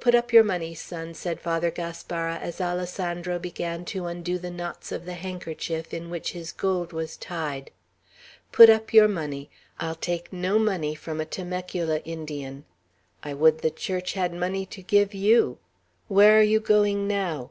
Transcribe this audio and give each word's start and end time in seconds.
Put 0.00 0.14
up 0.14 0.32
your 0.32 0.42
money, 0.42 0.74
son," 0.74 1.12
said 1.12 1.38
Father 1.38 1.70
Gaspara, 1.70 2.36
as 2.38 2.62
Alessandro 2.62 3.38
began 3.38 3.84
to 3.92 4.06
undo 4.06 4.38
the 4.38 4.50
knots 4.50 4.90
of 4.90 5.04
the 5.04 5.12
handkerchief 5.12 5.92
in 5.92 6.08
which 6.08 6.32
his 6.32 6.50
gold 6.50 6.94
was 6.94 7.18
tied. 7.18 7.70
"Put 8.52 8.70
up 8.70 8.94
your 8.94 9.06
money. 9.06 9.50
I'll 9.78 9.94
take 9.94 10.32
no 10.32 10.58
money 10.58 10.94
from 10.94 11.20
a 11.20 11.26
Temecula 11.26 11.98
Indian. 12.06 12.64
I 13.22 13.34
would 13.34 13.58
the 13.58 13.70
Church 13.70 14.14
had 14.14 14.32
money 14.32 14.64
to 14.64 14.80
give 14.80 15.12
you. 15.12 15.58
Where 16.08 16.38
are 16.38 16.42
you 16.42 16.58
going 16.58 17.06
now?" 17.06 17.50